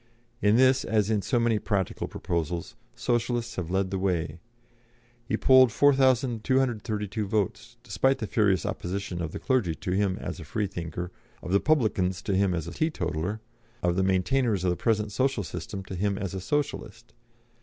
[0.41, 4.39] In this, as in so many practical proposals, Socialists have led the way.
[5.27, 10.43] He polled 4,232 votes, despite the furious opposition of the clergy to him as a
[10.43, 11.11] Freethinker,
[11.43, 13.41] of the publicans to him as a teetotaler,
[13.83, 17.13] of the maintainers of the present social system to him as a Socialist.